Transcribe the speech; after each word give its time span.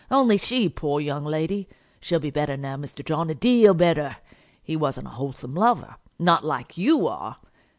only 0.09 0.35
she, 0.35 0.67
poor 0.67 0.99
young 0.99 1.23
lady. 1.23 1.69
She'll 1.99 2.19
be 2.19 2.31
better 2.31 2.57
now, 2.57 2.75
Mr. 2.75 3.05
John, 3.05 3.29
a 3.29 3.35
deal 3.35 3.75
better. 3.75 4.15
He 4.63 4.75
wasn't 4.75 5.05
a 5.05 5.11
wholesome 5.11 5.53
lover, 5.53 5.95
not 6.17 6.43
like 6.43 6.75
you 6.75 7.05
are. 7.05 7.37